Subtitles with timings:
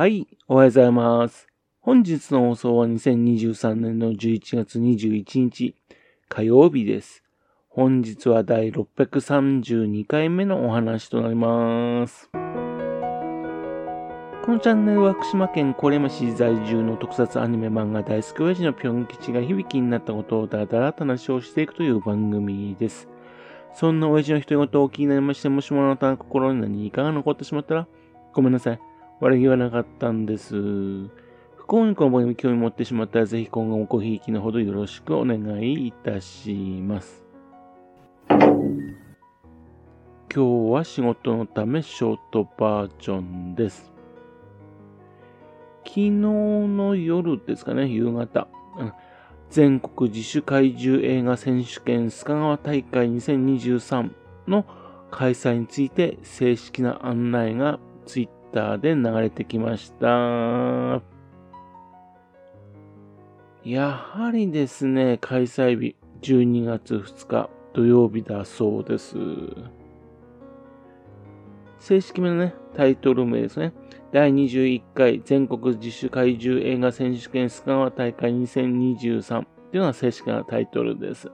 [0.00, 1.46] はい、おはようございます。
[1.82, 5.74] 本日の放送は2023年の11月21日
[6.26, 7.22] 火曜日です。
[7.68, 12.30] 本日は第632回目のお話となります。
[12.32, 12.38] こ
[14.48, 23.06] のチャンネルは福島県郡山市在住の特撮アニメ漫画大好き親父のぴょん吉が響きになったことをだらだらと話をしていくという番組です。
[23.74, 27.86] そんな親父の独り言を気になりまして、もしもあなたの心に何かが残ってしまったら、
[28.32, 28.80] ごめんなさい。
[29.20, 30.54] 悪気はなかったんです。
[30.54, 37.22] 不幸にこの番組興味持ってしまったら、ぜひ今後もごひいきのほどよろしくお願いいたします。
[38.30, 38.40] 今
[40.30, 43.92] 日は仕事のためショートバージョンです。
[45.84, 48.48] 昨日の夜ですかね、夕方。
[49.50, 54.12] 全国自主怪獣映画選手権須賀川大会2023
[54.48, 54.64] の
[55.10, 61.02] 開催について正式な案内がツイッターで流れてきました。
[63.64, 69.16] やはりですね、開催日12月2日土曜日だそうです。
[71.78, 73.72] 正式名のね、タイトル名ですね。
[74.12, 81.30] 第21回全国自主怪獣映画選手権スカワ大会2023っていうのが正式なタイトルです。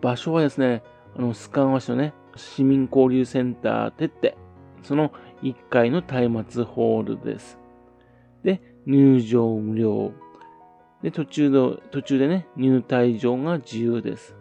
[0.00, 0.82] 場所はですね、
[1.16, 4.36] あの、スカワ市のね、市民交流センターてって、
[4.82, 7.58] その1階の松明ホールです。
[8.42, 10.12] で、入場無料。
[11.02, 14.36] で、途中の、途中でね、入退場が自由です。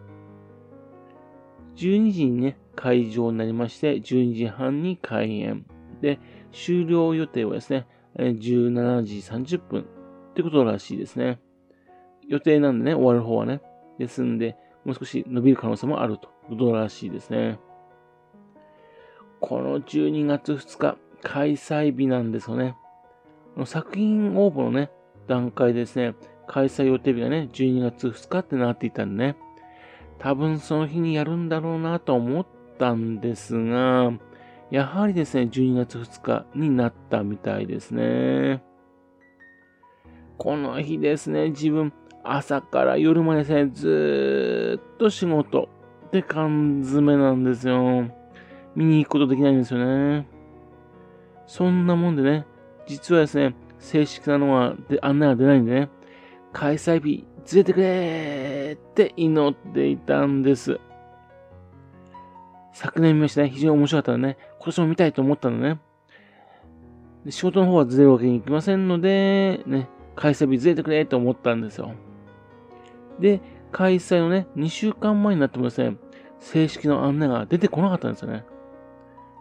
[1.76, 5.66] 12時にね、会場になりまして、12時半に開演。
[6.02, 6.20] で、
[6.52, 11.40] 終了予定はですね、17時30分ってことらしいですね。
[12.28, 13.62] 予定なんでね、終わる方はね。
[13.98, 17.60] ですんで、もう少し伸びる可能性もあるということらしいですね。
[19.50, 22.78] この12月2日、開催日なんですよね。
[23.66, 24.92] 作品応募のね、
[25.26, 26.14] 段階ですね、
[26.46, 29.38] 開催予定日がね、12月2日ってなっていたんでね、
[30.20, 32.46] 多分その日にやるんだろうなと思っ
[32.78, 34.14] たんですが、
[34.70, 38.62] やはりですね、12月2日になったみたいですね。
[40.38, 41.92] この日ですね、自分、
[42.24, 45.70] 朝から夜までですね、ずーっと仕事
[46.06, 48.19] って缶詰なんですよ。
[48.80, 50.26] 見に行くことできないんですよね。
[51.48, 52.46] そんなもんでね、
[52.88, 55.90] 実はですね、正式なのは、で案内は出ないんでね、
[56.54, 60.80] 開催日ずれてくれって祈っていたんです。
[62.72, 65.82] 昨年見ましたね、非常に面白かったのでね、今年も見たいと思ったのね。
[67.26, 71.92] で仕事の方はずれるわけにいきませんので、ね、開催日ずれてくれと思ったんですよ。
[73.20, 73.42] で、
[73.74, 75.98] 開催のね、2週間前になってもですね、
[76.40, 78.46] 正式な案内が出てこなかったんですよね。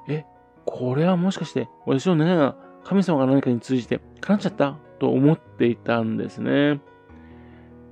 [0.09, 0.25] え、
[0.65, 4.79] これはもしかして私の願いが神様が何かに通じて叶っちゃった？
[4.99, 6.81] と思っていたんですね。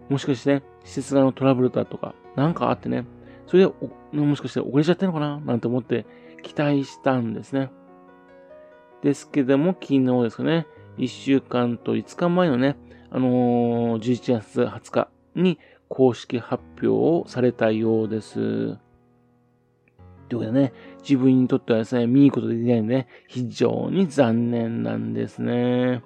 [0.09, 3.05] もしかして、施設側のトラブルだとか、なんかあってね、
[3.47, 3.73] それで
[4.19, 5.41] もしかして遅れちゃってるのかな？
[5.41, 6.07] なんて思って
[6.43, 7.71] 期待したんですね。
[9.03, 10.67] ですけども、昨日ですかね、
[10.99, 12.77] 1週間と5日前のね、
[13.11, 18.79] あのー、11月20日に公式発表をされたようです。
[20.29, 20.73] ということでね、
[21.03, 26.03] 自分にとってはですね、見に行くことできないんでね、非常に残念なんですね。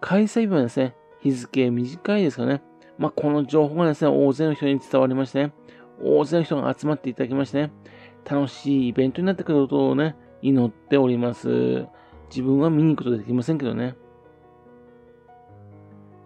[0.00, 2.62] 開催日はですね、日付短いですかね。
[2.98, 5.52] まあ、この情報がですね、大勢の人に伝わりましてね、
[6.02, 7.72] 大勢の人が集まっていただきましてね、
[8.28, 11.86] 楽しいイベントになってくることをね、祈っております。
[12.30, 13.94] 自分は見に行くことできませんけどね。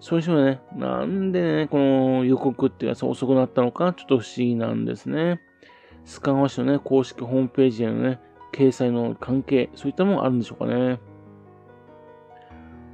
[0.05, 5.41] そういう人はね、なんでね、この予告っていうか遅くなったのか、ちょっと不思議なんですね。
[6.05, 8.21] 須賀川市のね、公式ホームページへのね、
[8.53, 11.01] 掲載の関係、そういったものあるんでしょうかね。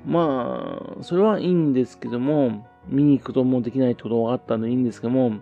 [0.07, 5.33] まあ、それはいいんですけども、見に行くこともできないってことがあったんでいいんですけども、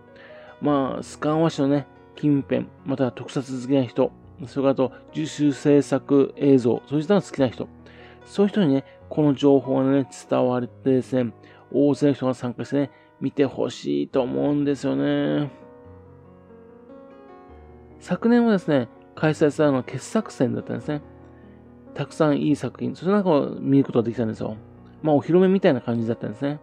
[0.62, 1.86] まあ、須賀川市のね、
[2.16, 4.10] 近辺、または特撮好きな人、
[4.46, 7.68] それからあと、受注制作映像、そういったの好きな人、
[8.24, 11.32] そういう人にね、この情報がね、伝われてですね、
[11.72, 15.50] 大勢の人が参加してね、見てほしいと思うんですよね。
[18.00, 21.02] 昨年はですね、開催されたのは傑作選だったんですね。
[21.94, 24.56] たくさんいい作品、それなんかを見ることができたんですよ。
[25.02, 26.60] まあ、お披露目みたいな感じだったんですね。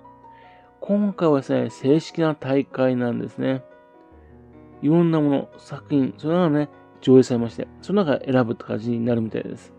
[0.79, 3.63] 今回はですね、正式な大会なんですね。
[4.81, 6.69] いろんなもの、作品、それがね、
[7.01, 9.73] 上映されまして、その中選ぶって感じになるみたいです。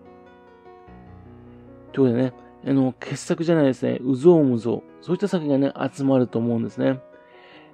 [1.92, 2.32] ということでね、
[2.66, 3.98] あの、傑作じゃないですね。
[4.02, 5.04] うぞうむぞう。
[5.04, 7.00] そういった作品がね、集まると思うんですね。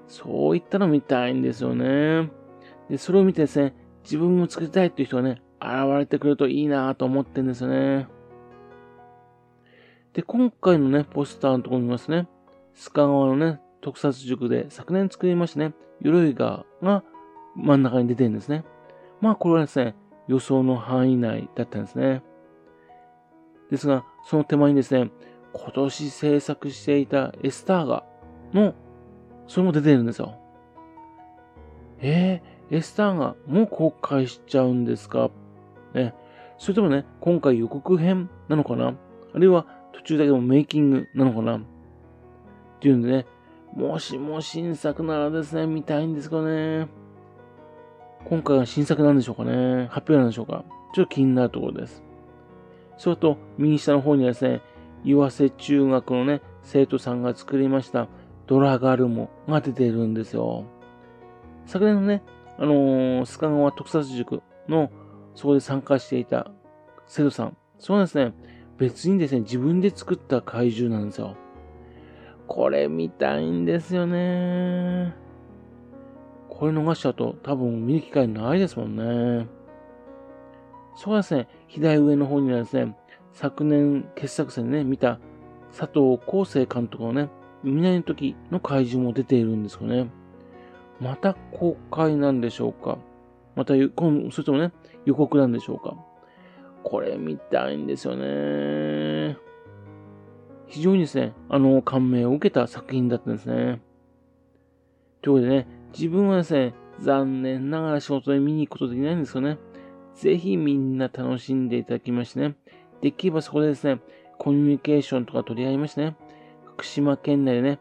[0.07, 2.31] そういったの見たいんですよね。
[2.91, 3.75] で、それを見てですね、
[4.05, 8.07] 自分も作りたいっていう人がね、現れてくるといいなと思ってんですよね。
[10.13, 12.29] で、今回のね、ポスターのところ見ますね。
[12.75, 15.73] 須賀川のね、特撮塾で昨年作りましたね、
[16.03, 17.03] 鎧川が
[17.57, 18.65] 真ん中に出てるんですね。
[19.21, 19.95] まあこれはですね、
[20.29, 22.23] 予想の範囲内だったんですね。
[23.73, 25.11] ですが、その手前にですね、
[25.55, 28.05] 今年制作していたエスターガ
[28.53, 28.75] の、
[29.49, 30.35] それも出てるんですよ。
[31.99, 35.31] えー、エスターガもう公開しちゃうんですか？
[35.95, 36.15] ね。
[36.59, 38.95] それともね、今回予告編なのかな？
[39.35, 41.57] あるいは途中だけでもメイキングなのかな？
[41.57, 41.61] っ
[42.81, 43.27] ていうんでね、
[43.75, 46.89] もしも新作ならですね、見たいんですけどね？
[48.27, 49.87] 今回は新作なんでしょうかね？
[49.87, 50.63] 発表なんでしょうか？
[50.95, 52.03] ちょっと気になるところです。
[52.99, 54.61] それと、右下の方にはですね、
[55.05, 58.09] 岩瀬中学のね、生徒さんが作りました
[58.47, 60.65] ドラガルモが出てるんですよ。
[61.67, 62.23] 昨年のね、
[62.59, 64.91] あのー、須賀川特撮塾の
[65.35, 66.51] そこで参加していた
[67.07, 68.33] 生徒さん、そうですね、
[68.79, 71.37] 別にですね、自分で作った怪獣なんですよ。
[72.47, 75.15] これ見たいんですよね。
[76.49, 79.47] これ逃しちゃうと多分見る機会ないですもんね。
[80.95, 82.97] そうですね、左上の方にはですね、
[83.33, 85.19] 昨年傑作戦でね、見た
[85.77, 87.31] 佐藤康生監督のね、
[87.65, 90.11] 海なの時の怪獣も出ているんですよね。
[91.01, 92.99] また公開なんでしょうか
[93.57, 94.73] また、それともね、
[95.05, 95.97] 予告なんでしょうか
[96.83, 99.37] これ見たいんですよね。
[100.67, 103.81] 非常にですね、あの、感銘を受けた作品だったんですね。
[105.21, 109.59] ということでね、自分はですね、残念ながら仕事で見に行くことできないんですよね。
[110.15, 112.55] ぜひみんな楽しんでいただきましてね、
[113.01, 114.01] できればそこでですね、
[114.39, 116.17] コミュニケーションとか取り合いましてね、
[116.65, 117.79] 福島県内でね、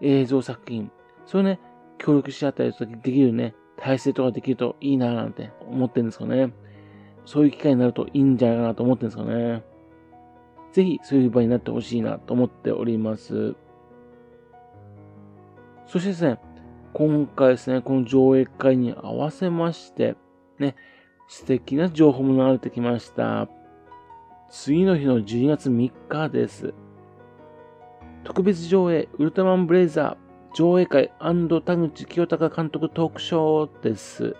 [0.00, 0.90] 映像作品、
[1.26, 1.60] それね、
[1.98, 6.52] 協力し合ったりとかできるね、体制とかできるといいなぁなんて思ってるんですよね。
[7.24, 9.62] そういう機会になるといいんじゃないかなと思ってるんですよね。
[10.72, 13.54] ぜひそういう場になってほしいなと思っております。
[15.86, 16.38] そしてですね、
[16.94, 20.16] 今回ですね、この上映会に合わせまして、
[20.58, 20.74] ね、
[21.32, 23.48] 素敵な情報も流れてきました。
[24.50, 26.74] 次の日の12月3日です。
[28.22, 34.36] 特別上映、ウルトラマンブレイザー上映会田口清隆監督トークショーです。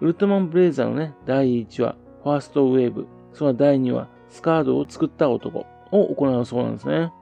[0.00, 7.12] ウルトラマンブレイザーのね、第1話、ファーストウェーブ、その第2話、スカードを作った男を行うそうなんですね。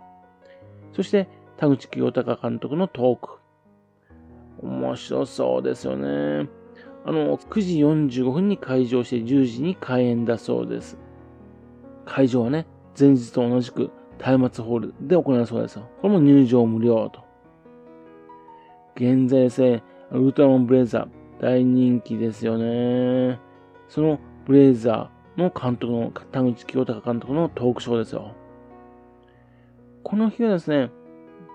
[0.93, 3.41] そして、田口清隆監督のトーク。
[4.63, 6.62] 面白そうですよね。
[7.05, 7.79] あの、9時
[8.23, 10.99] 45分に開場して10時に開演だそうです。
[12.05, 12.67] 会場はね、
[12.99, 13.91] 前日と同じく
[14.39, 15.89] 松明ホールで行うそうですよ。
[16.01, 17.25] これも入場無料と。
[18.95, 19.83] 現在ですね、
[20.13, 23.41] ウルトラマンブレイザー大人気ですよね。
[23.89, 28.35] そのブレイザーの監督の、田口清隆監督のトークショーですよ。
[30.05, 30.91] この日はですね、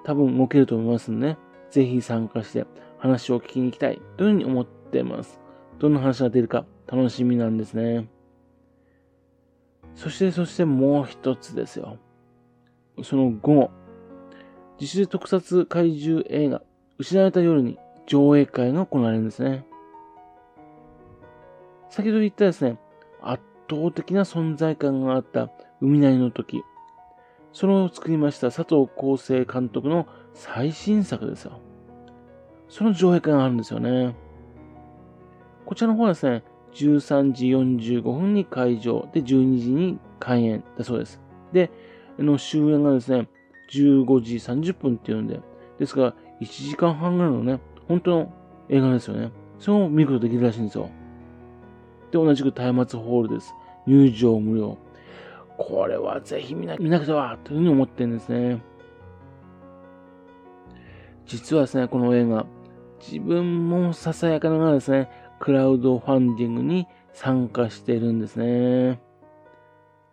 [0.03, 1.37] 多分動けると思いますんでね、
[1.69, 2.65] ぜひ参加して
[2.97, 5.39] 話を聞きに行きたいというふうに思っています。
[5.79, 8.07] どんな話が出るか楽しみなんですね。
[9.95, 11.97] そして、そしてもう一つですよ。
[13.03, 13.71] その午後、
[14.79, 16.61] 自主特撮怪獣映画、
[16.97, 19.65] 失われた夜に上映会が行われるんですね。
[21.89, 22.79] 先ほど言ったですね、
[23.21, 25.49] 圧倒的な存在感があった
[25.81, 26.63] 海なりの時、
[27.53, 31.59] それを作りました佐藤厚生監督の最新作ですよ。
[32.69, 34.15] その上映会があるんですよね。
[35.67, 36.43] こちらの方はですね、
[36.75, 41.19] 13時45分に会場で12時に開演だそうです。
[41.51, 41.69] で、
[42.17, 43.27] の終演がですね、
[43.73, 45.41] 15時30分っていうんで、
[45.77, 47.59] ですから1時間半ぐらいのね、
[47.89, 48.33] 本当の
[48.69, 49.29] 映画ですよね。
[49.59, 50.89] それを見ることができるらしいんですよ。
[52.11, 53.53] で、同じく松明ホールです。
[53.85, 54.77] 入場無料。
[55.57, 58.61] これはぜひ見な見なくてはというふうに思ってるんですね。
[61.25, 62.45] 実はですね、この映画、
[63.01, 69.01] 自分もささやかながらですね、クラウドファンディングに参加してるんですね。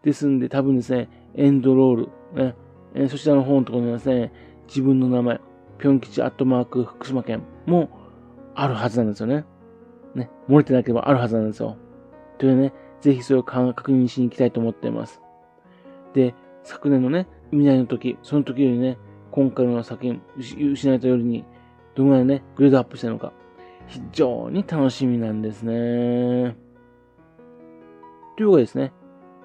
[0.03, 2.55] ですんで、多分ですね、エンドロール、ね、
[2.95, 4.33] えそちらの方のところにはですね、
[4.69, 5.41] 自分の名前、
[5.79, 7.89] ぴょん吉アットマーク福島県も
[8.55, 9.45] あるはずなんですよね。
[10.15, 11.77] ね、漏れてなければあるはずなんですよ。
[12.39, 15.21] というね、ぜひそれを確認しに行きたいと思っています。
[16.15, 18.99] で、昨年のね、未来の時、その時よりね、
[19.31, 21.45] 今回の作品、失われたよりに、
[21.95, 23.33] どのぐらいね、グレードアップしたのか、
[23.87, 26.57] 非常に楽しみなんですね。
[28.37, 28.93] というわけですね、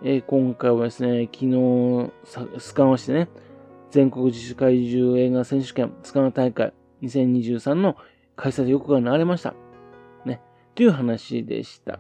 [0.02, 2.12] えー、今回はですね、昨日、
[2.58, 3.30] スカンをしてね、
[3.92, 7.98] 全国自主怪獣映画選手権スカン大会2023の
[8.36, 9.54] 開催予告が流れました。
[10.26, 10.42] ね、
[10.76, 12.00] という話でした。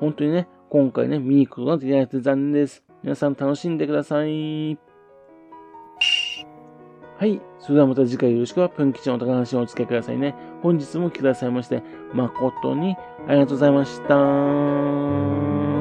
[0.00, 2.84] 本当にね、今回ね、見に行くことができなくて残念です。
[3.02, 4.85] 皆さん楽しんでください。
[7.18, 7.40] はい。
[7.58, 10.34] それではまた次回よろしくは、ぷん吉の高橋をお付き合いくださいね。
[10.62, 11.82] 本日も来てくださいまして、
[12.12, 12.94] 誠に
[13.26, 15.75] ありがとうございました。